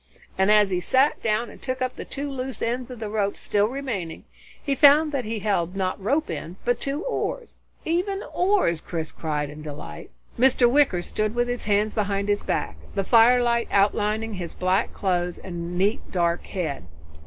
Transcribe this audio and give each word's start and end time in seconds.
and 0.35 0.49
as 0.49 0.71
he 0.71 0.79
sat 0.79 1.21
down 1.21 1.51
and 1.51 1.61
took 1.61 1.79
up 1.79 1.95
the 1.95 2.03
two 2.03 2.27
loose 2.27 2.63
ends 2.63 2.89
of 2.89 2.99
rope 3.03 3.37
still 3.37 3.67
remaining, 3.67 4.23
he 4.63 4.73
found 4.73 5.11
that 5.11 5.25
he 5.25 5.37
held 5.37 5.75
not 5.75 6.01
rope 6.01 6.27
ends 6.27 6.59
but 6.65 6.81
two 6.81 7.03
oars. 7.03 7.53
"Even 7.85 8.23
oars!" 8.33 8.81
Chris 8.81 9.11
cried 9.11 9.47
in 9.51 9.61
delight. 9.61 10.09
Mr. 10.39 10.67
Wicker 10.67 11.03
stood 11.03 11.35
with 11.35 11.47
his 11.47 11.65
hands 11.65 11.93
behind 11.93 12.29
his 12.29 12.41
back, 12.41 12.77
the 12.95 13.03
firelight 13.03 13.67
outlining 13.69 14.33
his 14.33 14.53
black 14.55 14.91
clothes 14.91 15.37
and 15.37 15.77
neat 15.77 16.01
dark 16.11 16.45
head. 16.45 16.85